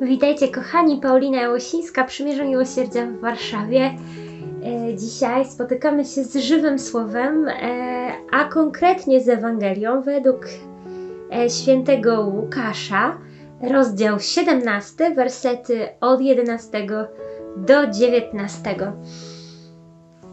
[0.00, 3.94] Witajcie kochani, Paulina Jałosińska, Przymierze Miłosierdzia w Warszawie.
[4.64, 10.48] E, dzisiaj spotykamy się z żywym słowem, e, a konkretnie z Ewangelią według
[11.32, 13.18] e, świętego Łukasza,
[13.62, 16.86] rozdział 17, wersety od 11
[17.56, 18.92] do 19.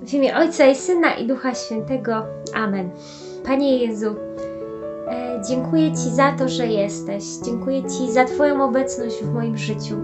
[0.01, 2.25] W imię Ojca i Syna i Ducha Świętego.
[2.53, 2.89] Amen.
[3.45, 4.15] Panie Jezu,
[5.47, 7.23] dziękuję Ci za to, że jesteś.
[7.45, 9.95] Dziękuję Ci za Twoją obecność w moim życiu.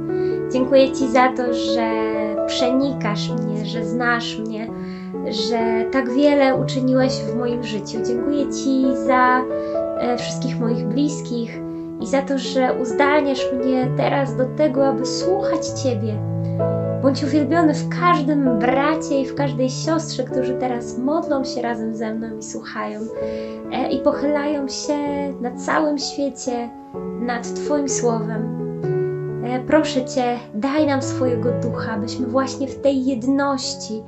[0.52, 1.90] Dziękuję Ci za to, że
[2.48, 4.68] przenikasz mnie, że znasz mnie,
[5.30, 7.98] że tak wiele uczyniłeś w moim życiu.
[8.08, 9.42] Dziękuję Ci za
[10.00, 11.60] e, wszystkich moich bliskich
[12.02, 16.20] i za to, że uzdalniasz mnie teraz do tego, aby słuchać Ciebie.
[17.04, 22.14] Bądź uwielbiony w każdym bracie i w każdej siostrze, którzy teraz modlą się razem ze
[22.14, 23.00] mną i słuchają
[23.72, 24.98] e, i pochylają się
[25.42, 26.70] na całym świecie
[27.20, 28.60] nad Twoim słowem.
[29.46, 34.04] E, proszę Cię, daj nam swojego ducha, byśmy właśnie w tej jedności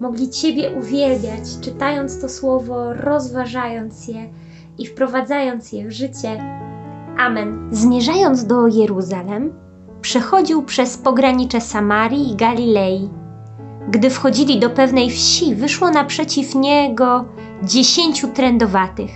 [0.00, 4.28] mogli Ciebie uwielbiać, czytając to słowo, rozważając je
[4.78, 6.44] i wprowadzając je w życie.
[7.18, 7.68] Amen.
[7.72, 9.69] Zmierzając do Jeruzalem,
[10.02, 13.08] przechodził przez pogranicze Samarii i Galilei.
[13.88, 17.24] Gdy wchodzili do pewnej wsi, wyszło naprzeciw niego
[17.62, 19.10] dziesięciu trędowatych.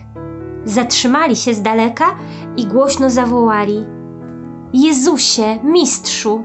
[0.64, 2.16] Zatrzymali się z daleka
[2.56, 3.84] i głośno zawołali:
[4.72, 6.44] Jezusie, mistrzu!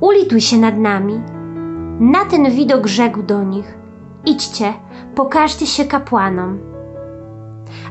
[0.00, 1.20] Ulituj się nad nami.
[2.00, 3.78] Na ten widok rzekł do nich:
[4.24, 4.72] Idźcie,
[5.14, 6.58] pokażcie się kapłanom.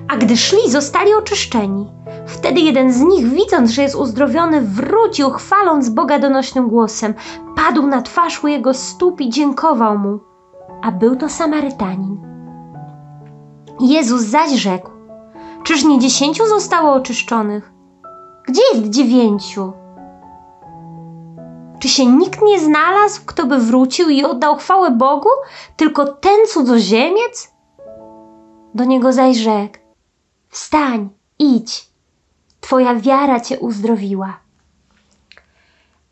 [0.08, 1.92] A gdy szli, zostali oczyszczeni.
[2.26, 7.14] Wtedy jeden z nich, widząc, że jest uzdrowiony, wrócił, chwaląc Boga donośnym głosem.
[7.56, 10.20] Padł na twarz u jego stóp i dziękował mu.
[10.82, 12.18] A był to Samarytanin.
[13.80, 14.90] Jezus zaś rzekł:
[15.64, 17.72] Czyż nie dziesięciu zostało oczyszczonych?
[18.48, 19.74] Gdzie jest dziewięciu?
[21.80, 25.30] Czy się nikt nie znalazł, kto by wrócił i oddał chwałę Bogu,
[25.78, 27.54] tylko ten cudzoziemiec?
[28.76, 29.81] Do niego zaś rzekł:
[30.52, 31.92] Wstań, idź,
[32.62, 34.38] Twoja wiara Cię uzdrowiła.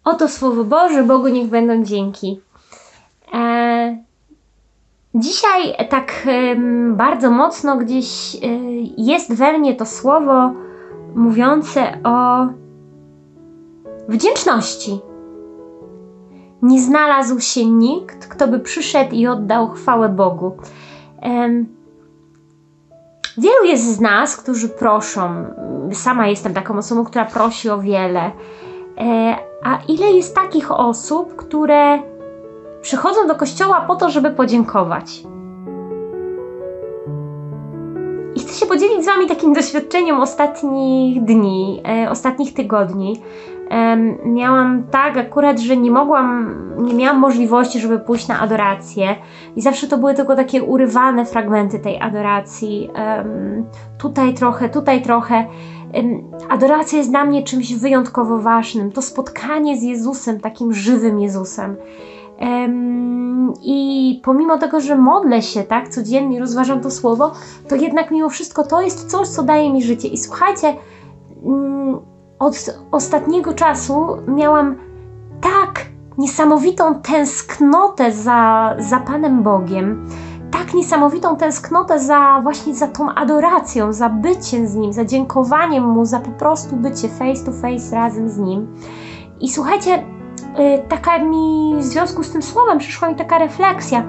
[0.03, 2.41] Oto Słowo Boże, Bogu niech będą dzięki.
[3.33, 4.03] E,
[5.15, 6.27] dzisiaj tak
[6.91, 8.39] bardzo mocno gdzieś e,
[8.97, 10.51] jest we mnie to słowo
[11.15, 12.47] mówiące o
[14.07, 14.99] wdzięczności.
[16.61, 20.57] Nie znalazł się nikt, kto by przyszedł i oddał chwałę Bogu.
[23.39, 25.45] Wielu jest z nas, którzy proszą.
[25.93, 28.31] Sama jestem taką osobą, która prosi o wiele.
[28.97, 31.99] E, a ile jest takich osób, które
[32.81, 35.23] przychodzą do kościoła po to, żeby podziękować?
[38.35, 43.21] I chcę się podzielić z Wami takim doświadczeniem ostatnich dni, e, ostatnich tygodni
[44.25, 49.15] miałam tak akurat, że nie mogłam, nie miałam możliwości, żeby pójść na adorację
[49.55, 52.89] i zawsze to były tylko takie urywane fragmenty tej adoracji.
[53.97, 55.45] tutaj trochę, tutaj trochę.
[56.49, 58.91] Adoracja jest dla mnie czymś wyjątkowo ważnym.
[58.91, 61.75] To spotkanie z Jezusem, takim żywym Jezusem.
[63.63, 67.31] I pomimo tego, że modlę się tak codziennie, rozważam to słowo,
[67.67, 70.07] to jednak mimo wszystko to jest coś, co daje mi życie.
[70.07, 70.73] I słuchajcie,
[72.39, 74.75] od ostatniego czasu miałam
[75.41, 75.85] tak
[76.17, 80.07] niesamowitą tęsknotę za, za Panem Bogiem,
[80.51, 86.05] tak niesamowitą tęsknotę za właśnie za tą adoracją, za byciem z Nim, za dziękowaniem Mu,
[86.05, 88.67] za po prostu bycie face to face razem z Nim.
[89.39, 90.03] I słuchajcie, y,
[90.89, 94.03] taka mi w związku z tym słowem przyszła mi taka refleksja,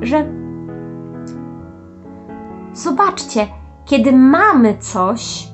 [0.00, 0.32] że
[2.72, 3.46] zobaczcie,
[3.84, 5.48] kiedy mamy coś,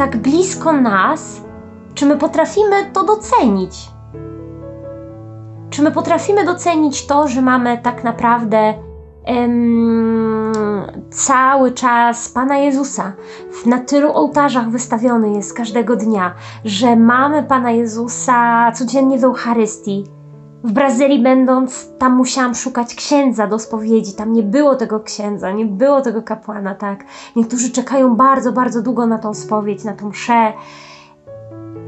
[0.00, 1.40] tak blisko nas,
[1.94, 3.90] czy my potrafimy to docenić?
[5.70, 8.74] Czy my potrafimy docenić to, że mamy tak naprawdę
[9.24, 10.52] em,
[11.10, 13.12] cały czas Pana Jezusa
[13.66, 20.04] na tylu ołtarzach wystawiony jest każdego dnia, że mamy Pana Jezusa codziennie w Eucharystii,
[20.64, 24.12] w Brazylii będąc, tam musiałam szukać księdza do spowiedzi.
[24.12, 27.04] Tam nie było tego księdza, nie było tego kapłana, tak?
[27.36, 30.52] Niektórzy czekają bardzo, bardzo długo na tą spowiedź, na tą mszę.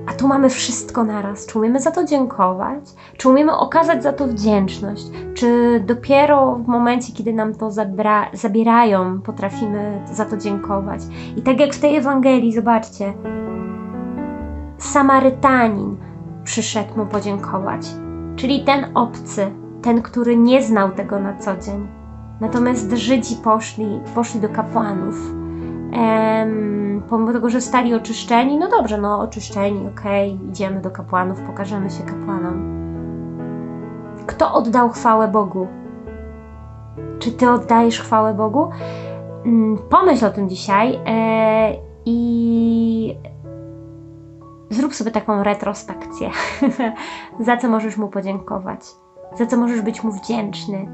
[0.07, 1.47] A tu mamy wszystko naraz.
[1.47, 2.85] Czy umiemy za to dziękować?
[3.17, 5.05] Czy umiemy okazać za to wdzięczność?
[5.35, 11.01] Czy dopiero w momencie, kiedy nam to zabra- zabierają, potrafimy za to dziękować?
[11.37, 13.13] I tak jak w tej Ewangelii, zobaczcie,
[14.79, 15.97] Samarytanin
[16.45, 18.02] przyszedł mu podziękować
[18.37, 19.51] czyli ten obcy,
[19.83, 21.87] ten, który nie znał tego na co dzień.
[22.41, 25.43] Natomiast Żydzi poszli, poszli do kapłanów
[25.93, 31.91] Em, pomimo tego, że stali oczyszczeni, no dobrze, no oczyszczeni, okej, idziemy do kapłanów, pokażemy
[31.91, 32.83] się kapłanom.
[34.27, 35.67] Kto oddał chwałę Bogu?
[37.19, 38.71] Czy ty oddajesz chwałę Bogu?
[39.47, 41.75] Mm, Pomyśl o tym dzisiaj e,
[42.05, 43.17] i
[44.73, 46.31] zrób sobie taką retrospekcję.
[47.41, 48.81] za co możesz mu podziękować?
[49.39, 50.89] Za co możesz być mu wdzięczny?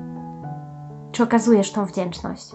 [1.12, 2.46] Czy okazujesz tą wdzięczność?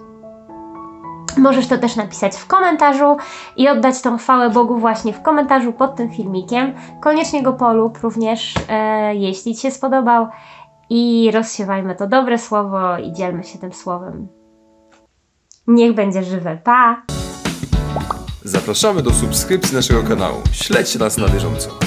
[1.38, 3.18] Możesz to też napisać w komentarzu
[3.58, 6.74] i oddać tą chwałę Bogu właśnie w komentarzu pod tym filmikiem.
[7.02, 10.28] Koniecznie go polub również, e, jeśli Ci się spodobał.
[10.90, 14.28] I rozsiewajmy to dobre słowo i dzielmy się tym słowem.
[15.68, 16.58] Niech będzie żywe.
[16.64, 17.12] Pa!
[18.45, 20.42] Zapraszamy do subskrypcji naszego kanału.
[20.51, 21.80] Śledźcie nas na bieżąco.